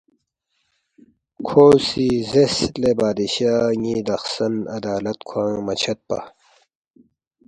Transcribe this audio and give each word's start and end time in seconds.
کھو 1.47 1.65
سی 1.87 2.07
زیرس، 2.31 2.57
”لے 2.81 2.91
بادشاہ 2.99 3.63
ن٘ی 3.81 3.95
دخسن 4.09 4.53
عدالت 4.77 5.19
کھوانگ 5.29 5.57
مہ 5.65 5.73
چھدپا 5.81 6.19